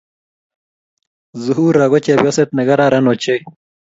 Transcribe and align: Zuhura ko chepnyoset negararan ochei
Zuhura 1.43 1.83
ko 1.91 1.97
chepnyoset 2.05 2.49
negararan 2.57 3.09
ochei 3.13 3.41